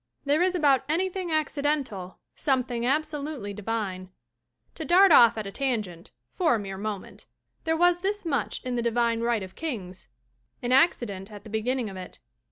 [0.25, 4.09] There is about anything accidental something absolutely divine.
[4.73, 7.27] To dart off at a tangent (for a mere moment)
[7.65, 10.07] there was this much in the divine right of kings
[10.63, 12.17] an acci dent at the beginning of it.